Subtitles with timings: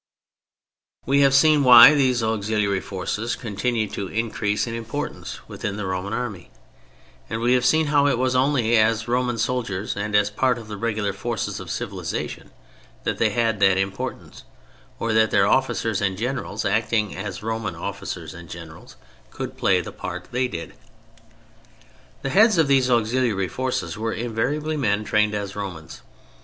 [1.05, 6.11] We have seen why these auxiliary forces continued to increase in importance within the Roman
[6.11, 6.49] Army,
[7.29, 10.67] and we have seen how it was only as Roman soldiers, and as part of
[10.69, 12.49] the regular forces of civilization,
[13.03, 14.41] that they had that importance,
[14.97, 18.95] or that their officers and generals, acting as Roman officers and generals,
[19.29, 20.73] could play the part they did.
[22.23, 26.01] The heads of these auxiliary forces were invariably men trained as Romans.